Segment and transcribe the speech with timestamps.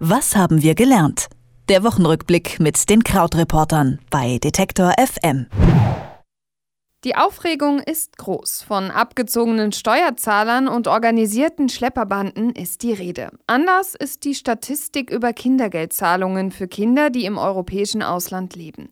[0.00, 1.26] Was haben wir gelernt?
[1.68, 5.46] Der Wochenrückblick mit den Krautreportern bei Detektor FM.
[7.02, 8.62] Die Aufregung ist groß.
[8.62, 13.30] Von abgezogenen Steuerzahlern und organisierten Schlepperbanden ist die Rede.
[13.48, 18.90] Anders ist die Statistik über Kindergeldzahlungen für Kinder, die im europäischen Ausland leben.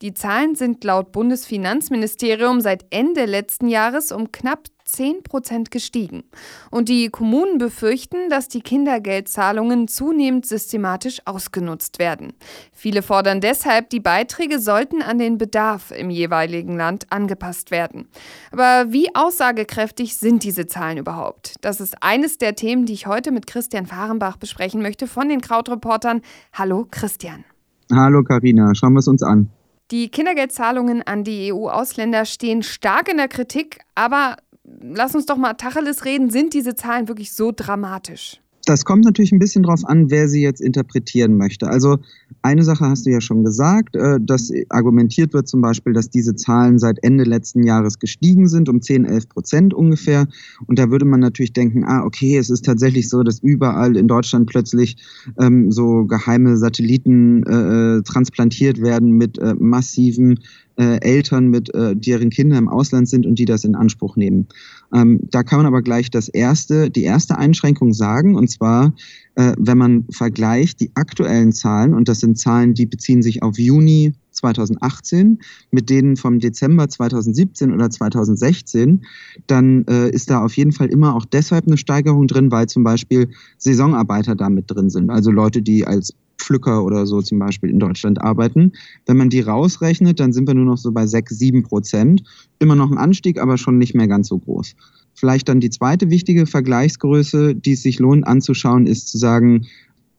[0.00, 6.24] Die Zahlen sind laut Bundesfinanzministerium seit Ende letzten Jahres um knapp 10 Prozent gestiegen.
[6.70, 12.32] Und die Kommunen befürchten, dass die Kindergeldzahlungen zunehmend systematisch ausgenutzt werden.
[12.72, 18.08] Viele fordern deshalb, die Beiträge sollten an den Bedarf im jeweiligen Land angepasst werden.
[18.52, 21.56] Aber wie aussagekräftig sind diese Zahlen überhaupt?
[21.60, 25.40] Das ist eines der Themen, die ich heute mit Christian Fahrenbach besprechen möchte von den
[25.40, 26.22] Krautreportern.
[26.52, 27.44] Hallo Christian.
[27.92, 29.50] Hallo Karina, schauen wir es uns an.
[29.92, 34.36] Die Kindergeldzahlungen an die EU-Ausländer stehen stark in der Kritik, aber
[34.82, 38.40] lass uns doch mal Tacheles reden, sind diese Zahlen wirklich so dramatisch?
[38.66, 41.68] Das kommt natürlich ein bisschen drauf an, wer sie jetzt interpretieren möchte.
[41.68, 41.98] Also
[42.42, 46.34] eine Sache hast du ja schon gesagt, äh, dass argumentiert wird zum Beispiel, dass diese
[46.34, 50.26] Zahlen seit Ende letzten Jahres gestiegen sind, um 10, 11 Prozent ungefähr.
[50.66, 54.08] Und da würde man natürlich denken, ah, okay, es ist tatsächlich so, dass überall in
[54.08, 54.96] Deutschland plötzlich
[55.38, 60.40] ähm, so geheime Satelliten äh, äh transplantiert werden mit äh, massiven
[60.76, 64.46] äh, Eltern mit äh, deren Kinder im Ausland sind und die das in Anspruch nehmen.
[64.94, 68.94] Ähm, da kann man aber gleich das erste, die erste Einschränkung sagen, und zwar,
[69.34, 73.58] äh, wenn man vergleicht die aktuellen Zahlen, und das sind Zahlen, die beziehen sich auf
[73.58, 75.38] Juni 2018
[75.70, 79.04] mit denen vom Dezember 2017 oder 2016,
[79.46, 82.84] dann äh, ist da auf jeden Fall immer auch deshalb eine Steigerung drin, weil zum
[82.84, 85.10] Beispiel Saisonarbeiter da mit drin sind.
[85.10, 88.72] Also Leute, die als Pflücker oder so zum Beispiel in Deutschland arbeiten.
[89.06, 92.22] Wenn man die rausrechnet, dann sind wir nur noch so bei 6, 7 Prozent.
[92.58, 94.74] Immer noch ein Anstieg, aber schon nicht mehr ganz so groß.
[95.14, 99.66] Vielleicht dann die zweite wichtige Vergleichsgröße, die es sich lohnt anzuschauen, ist zu sagen,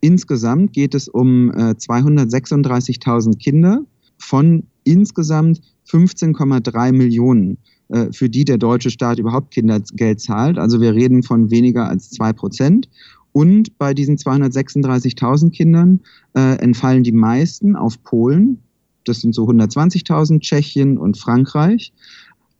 [0.02, 3.82] insgesamt geht es um äh, 236.000 Kinder
[4.18, 7.58] von insgesamt 15,3 Millionen
[7.90, 10.58] äh, für die der deutsche Staat überhaupt Kindergeld zahlt.
[10.58, 12.90] Also wir reden von weniger als zwei Prozent.
[13.32, 16.00] Und bei diesen 236.000 Kindern
[16.36, 18.60] äh, entfallen die meisten auf Polen.
[19.06, 21.94] Das sind so 120.000, Tschechien und Frankreich,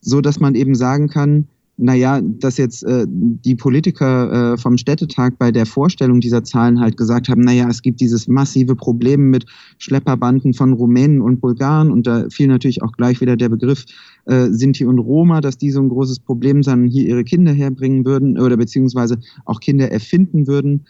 [0.02, 5.38] so dass man eben sagen kann, naja, dass jetzt äh, die Politiker äh, vom Städtetag
[5.38, 9.46] bei der Vorstellung dieser Zahlen halt gesagt haben, naja, es gibt dieses massive Problem mit
[9.78, 13.86] Schlepperbanden von Rumänen und Bulgaren und da fiel natürlich auch gleich wieder der Begriff
[14.26, 18.06] äh, Sinti und Roma, dass die so ein großes Problem sind, hier ihre Kinder herbringen
[18.06, 20.86] würden oder beziehungsweise auch Kinder erfinden würden.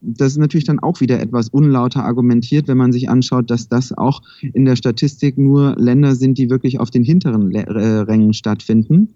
[0.00, 3.92] Das ist natürlich dann auch wieder etwas unlauter argumentiert, wenn man sich anschaut, dass das
[3.92, 4.22] auch
[4.54, 9.10] in der Statistik nur Länder sind, die wirklich auf den hinteren äh, Rängen stattfinden.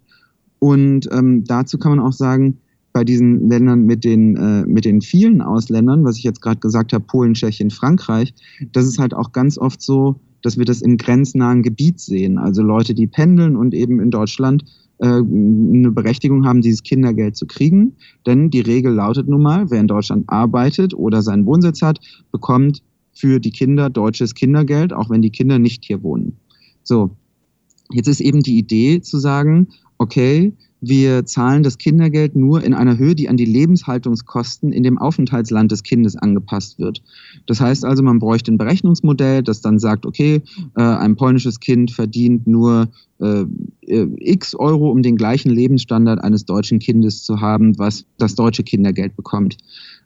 [0.64, 2.56] Und ähm, dazu kann man auch sagen,
[2.94, 6.94] bei diesen Ländern mit den, äh, mit den vielen Ausländern, was ich jetzt gerade gesagt
[6.94, 8.32] habe, Polen, Tschechien, Frankreich,
[8.72, 12.38] das ist halt auch ganz oft so, dass wir das im grenznahen Gebiet sehen.
[12.38, 14.64] Also Leute, die pendeln und eben in Deutschland
[15.00, 17.96] äh, eine Berechtigung haben, dieses Kindergeld zu kriegen.
[18.24, 22.00] Denn die Regel lautet nun mal, wer in Deutschland arbeitet oder seinen Wohnsitz hat,
[22.32, 22.82] bekommt
[23.12, 26.38] für die Kinder deutsches Kindergeld, auch wenn die Kinder nicht hier wohnen.
[26.82, 27.10] So,
[27.92, 30.52] jetzt ist eben die Idee zu sagen, okay,
[30.86, 35.72] wir zahlen das Kindergeld nur in einer Höhe, die an die Lebenshaltungskosten in dem Aufenthaltsland
[35.72, 37.02] des Kindes angepasst wird.
[37.46, 40.42] Das heißt also, man bräuchte ein Berechnungsmodell, das dann sagt, okay,
[40.76, 42.88] äh, ein polnisches Kind verdient nur
[43.18, 43.44] äh,
[43.86, 48.62] äh, x Euro, um den gleichen Lebensstandard eines deutschen Kindes zu haben, was das deutsche
[48.62, 49.56] Kindergeld bekommt.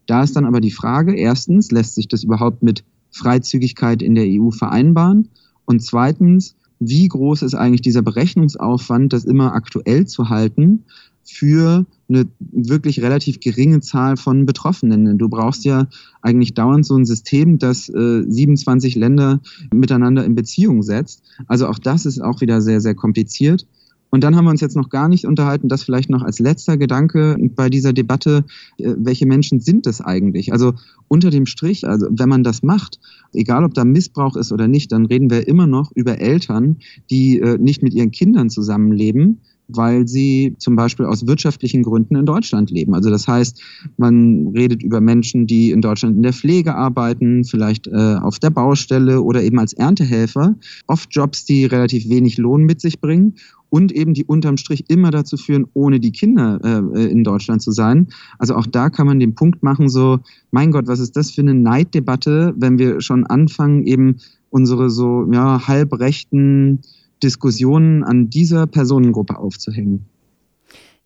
[0.06, 4.26] Da ist dann aber die Frage, erstens, lässt sich das überhaupt mit Freizügigkeit in der
[4.26, 5.28] EU vereinbaren?
[5.64, 10.84] Und zweitens, wie groß ist eigentlich dieser Berechnungsaufwand, das immer aktuell zu halten
[11.24, 15.18] für eine wirklich relativ geringe Zahl von Betroffenen.
[15.18, 15.86] Du brauchst ja
[16.22, 19.40] eigentlich dauernd so ein System, das äh, 27 Länder
[19.72, 21.22] miteinander in Beziehung setzt.
[21.46, 23.66] Also auch das ist auch wieder sehr, sehr kompliziert.
[24.10, 26.76] Und dann haben wir uns jetzt noch gar nicht unterhalten, das vielleicht noch als letzter
[26.76, 28.44] Gedanke bei dieser Debatte,
[28.78, 30.52] äh, welche Menschen sind das eigentlich?
[30.52, 30.74] Also
[31.08, 33.00] unter dem Strich, also wenn man das macht,
[33.32, 36.76] egal ob da Missbrauch ist oder nicht, dann reden wir immer noch über Eltern,
[37.10, 42.26] die äh, nicht mit ihren Kindern zusammenleben, weil sie zum Beispiel aus wirtschaftlichen Gründen in
[42.26, 42.94] Deutschland leben.
[42.94, 43.60] Also das heißt,
[43.98, 48.50] man redet über Menschen, die in Deutschland in der Pflege arbeiten, vielleicht äh, auf der
[48.50, 50.56] Baustelle oder eben als Erntehelfer.
[50.86, 53.34] Oft Jobs, die relativ wenig Lohn mit sich bringen
[53.70, 56.58] und eben die unterm Strich immer dazu führen, ohne die Kinder
[56.94, 58.08] äh, in Deutschland zu sein.
[58.38, 60.20] Also auch da kann man den Punkt machen, so,
[60.50, 64.16] mein Gott, was ist das für eine Neiddebatte, wenn wir schon anfangen, eben
[64.50, 66.80] unsere so ja, halbrechten
[67.22, 70.06] Diskussionen an dieser Personengruppe aufzuhängen.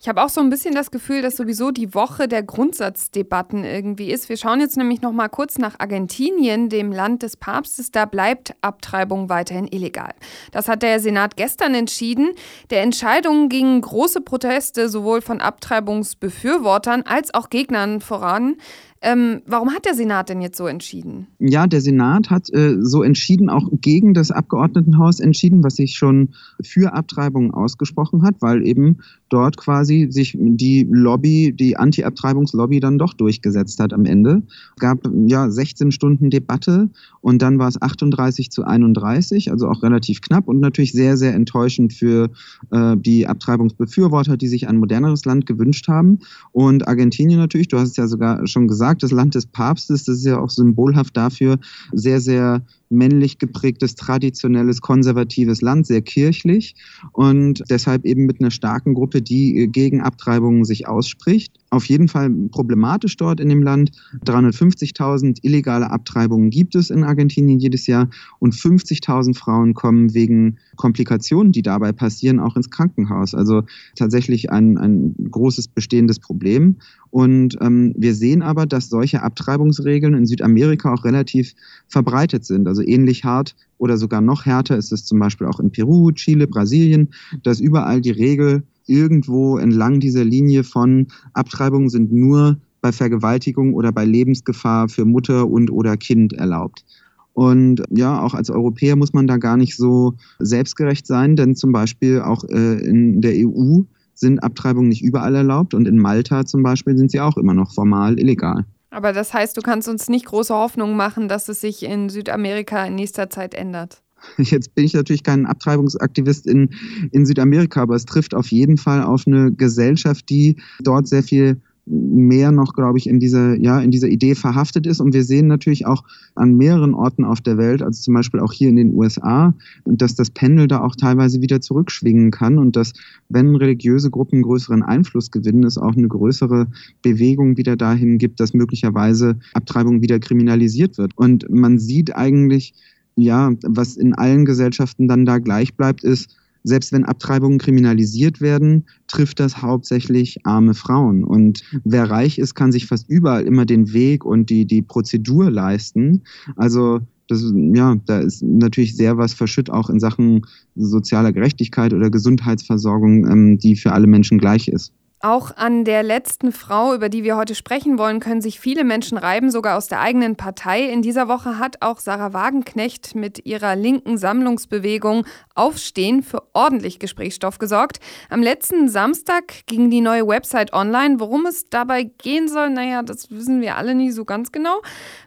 [0.03, 4.11] Ich habe auch so ein bisschen das Gefühl, dass sowieso die Woche der Grundsatzdebatten irgendwie
[4.11, 4.29] ist.
[4.29, 7.93] Wir schauen jetzt nämlich noch mal kurz nach Argentinien, dem Land des Papstes.
[7.93, 10.13] Da bleibt Abtreibung weiterhin illegal.
[10.51, 12.31] Das hat der Senat gestern entschieden.
[12.71, 18.57] Der Entscheidung gingen große Proteste sowohl von Abtreibungsbefürwortern als auch Gegnern voran.
[19.05, 21.27] Ähm, warum hat der Senat denn jetzt so entschieden?
[21.41, 26.31] Ja, der Senat hat äh, so entschieden, auch gegen das Abgeordnetenhaus entschieden, was sich schon
[26.63, 33.15] für Abtreibungen ausgesprochen hat, weil eben dort quasi sich die Lobby, die Anti-Abtreibungslobby dann doch
[33.15, 34.43] durchgesetzt hat am Ende.
[34.77, 36.91] Es gab ja 16 Stunden Debatte
[37.23, 41.35] und dann war es 38 zu 31, also auch relativ knapp und natürlich sehr, sehr
[41.35, 42.31] enttäuschend für
[42.71, 46.21] äh, die Abtreibungsbefürworter, die sich ein moderneres Land gewünscht haben.
[46.53, 50.05] Und Argentinien natürlich, du hast es ja sogar schon gesagt, gesagt, das Land des Papstes,
[50.05, 51.59] das ist ja auch symbolhaft dafür,
[51.93, 52.63] sehr, sehr
[52.93, 56.75] männlich geprägtes, traditionelles, konservatives Land, sehr kirchlich
[57.13, 61.59] und deshalb eben mit einer starken Gruppe, die äh, gegen Abtreibungen sich ausspricht.
[61.71, 63.93] Auf jeden Fall problematisch dort in dem Land.
[64.27, 68.11] 350.000 illegale Abtreibungen gibt es in Argentinien jedes Jahr
[68.41, 73.35] und 50.000 Frauen kommen wegen Komplikationen, die dabei passieren, auch ins Krankenhaus.
[73.35, 73.63] Also
[73.97, 76.77] tatsächlich ein, ein großes bestehendes Problem.
[77.11, 81.55] Und ähm, wir sehen aber, dass solche Abtreibungsregeln in Südamerika auch relativ
[81.89, 82.67] verbreitet sind.
[82.69, 86.47] Also ähnlich hart oder sogar noch härter ist es zum Beispiel auch in Peru, Chile,
[86.47, 87.09] Brasilien,
[87.43, 93.93] dass überall die Regel irgendwo entlang dieser Linie von Abtreibungen sind nur bei Vergewaltigung oder
[93.93, 96.85] bei Lebensgefahr für Mutter und oder Kind erlaubt.
[97.33, 101.73] Und ja, auch als Europäer muss man da gar nicht so selbstgerecht sein, denn zum
[101.73, 103.81] Beispiel auch äh, in der EU
[104.15, 107.73] sind Abtreibungen nicht überall erlaubt und in Malta zum Beispiel sind sie auch immer noch
[107.73, 108.67] formal illegal.
[108.93, 112.85] Aber das heißt, du kannst uns nicht große Hoffnung machen, dass es sich in Südamerika
[112.85, 114.03] in nächster Zeit ändert.
[114.39, 116.71] Jetzt bin ich natürlich kein Abtreibungsaktivist in,
[117.11, 121.61] in Südamerika, aber es trifft auf jeden Fall auf eine Gesellschaft, die dort sehr viel
[121.85, 125.01] mehr noch, glaube ich, in dieser, ja, in dieser Idee verhaftet ist.
[125.01, 128.53] Und wir sehen natürlich auch an mehreren Orten auf der Welt, also zum Beispiel auch
[128.53, 132.93] hier in den USA, dass das Pendel da auch teilweise wieder zurückschwingen kann und dass,
[133.29, 136.69] wenn religiöse Gruppen größeren Einfluss gewinnen, es auch eine größere
[137.03, 141.13] Bewegung wieder dahin gibt, dass möglicherweise Abtreibung wieder kriminalisiert wird.
[141.17, 142.75] Und man sieht eigentlich,
[143.17, 148.87] ja, was in allen Gesellschaften dann da gleich bleibt, ist, selbst wenn Abtreibungen kriminalisiert werden,
[149.09, 151.25] trifft das hauptsächlich arme Frauen.
[151.25, 155.51] Und wer reich ist, kann sich fast überall immer den Weg und die, die Prozedur
[155.51, 156.23] leisten.
[156.57, 162.11] Also das, ja, da ist natürlich sehr was verschütt, auch in Sachen sozialer Gerechtigkeit oder
[162.11, 164.93] Gesundheitsversorgung, ähm, die für alle Menschen gleich ist.
[165.25, 169.17] Auch an der letzten Frau, über die wir heute sprechen wollen, können sich viele Menschen
[169.17, 170.83] reiben, sogar aus der eigenen Partei.
[170.83, 175.25] In dieser Woche hat auch Sarah Wagenknecht mit ihrer linken Sammlungsbewegung
[175.55, 178.01] Aufstehen für ordentlich Gesprächsstoff gesorgt.
[178.31, 181.21] Am letzten Samstag ging die neue Website online.
[181.21, 184.83] Worum es dabei gehen soll, naja, das wissen wir alle nie so ganz genau.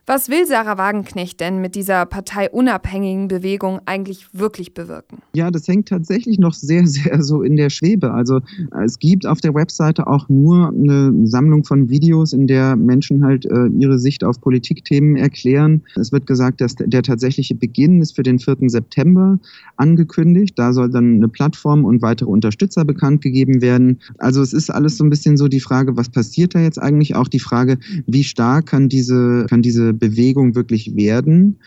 [0.05, 5.19] Was will Sarah Wagenknecht denn mit dieser parteiunabhängigen Bewegung eigentlich wirklich bewirken?
[5.33, 8.11] Ja, das hängt tatsächlich noch sehr, sehr so in der Schwebe.
[8.11, 8.41] Also
[8.83, 13.23] es gibt auf der Website Webseite auch nur eine Sammlung von Videos, in der Menschen
[13.23, 15.81] halt äh, ihre Sicht auf Politikthemen erklären.
[15.95, 18.57] Es wird gesagt, dass der tatsächliche Beginn ist für den 4.
[18.67, 19.39] September
[19.77, 20.57] angekündigt.
[20.57, 23.99] Da soll dann eine Plattform und weitere Unterstützer bekannt gegeben werden.
[24.17, 27.15] Also es ist alles so ein bisschen so die Frage, was passiert da jetzt eigentlich?
[27.15, 27.77] Auch die Frage,
[28.07, 31.57] wie stark kann diese, kann diese Bewegung wirklich werden?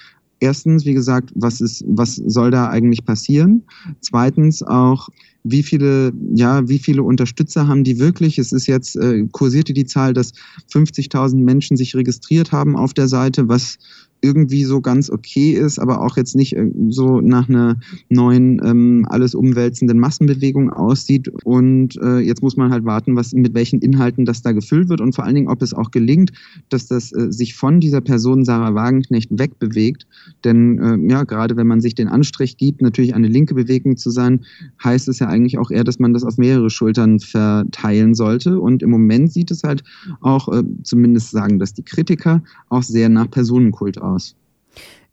[0.41, 3.63] Erstens, wie gesagt, was ist, was soll da eigentlich passieren?
[4.01, 5.09] Zweitens auch,
[5.45, 8.39] wie viele, ja, wie viele Unterstützer haben die wirklich?
[8.39, 10.33] Es ist jetzt, äh, kursierte die Zahl, dass
[10.73, 13.79] 50.000 Menschen sich registriert haben auf der Seite, was
[14.21, 17.77] irgendwie so ganz okay ist, aber auch jetzt nicht äh, so nach einer
[18.09, 21.29] neuen, ähm, alles umwälzenden Massenbewegung aussieht.
[21.45, 25.01] Und äh, jetzt muss man halt warten, was, mit welchen Inhalten das da gefüllt wird
[25.01, 26.33] und vor allen Dingen, ob es auch gelingt,
[26.69, 30.07] dass das äh, sich von dieser Person Sarah Wagenknecht wegbewegt.
[30.45, 34.11] Denn äh, ja, gerade wenn man sich den Anstrich gibt, natürlich eine linke Bewegung zu
[34.11, 34.41] sein,
[34.83, 38.61] heißt es ja eigentlich auch eher, dass man das auf mehrere Schultern verteilen sollte.
[38.61, 39.85] Und im Moment sieht es halt
[40.21, 44.37] auch, äh, zumindest sagen das die Kritiker, auch sehr nach Personenkult aus aus.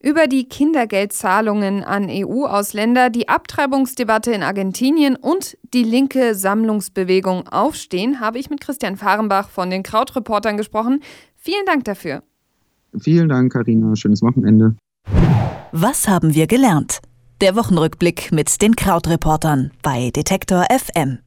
[0.02, 8.38] Über die Kindergeldzahlungen an EU-Ausländer, die Abtreibungsdebatte in Argentinien und die linke Sammlungsbewegung Aufstehen habe
[8.38, 11.02] ich mit Christian Fahrenbach von den Krautreportern gesprochen.
[11.36, 12.22] Vielen Dank dafür.
[13.00, 13.96] Vielen Dank, Karina.
[13.96, 14.76] Schönes Wochenende.
[15.72, 17.00] Was haben wir gelernt?
[17.42, 21.20] Der Wochenrückblick mit den Krautreportern bei Detektor FM.